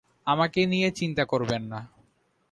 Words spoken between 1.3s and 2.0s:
করবেন না।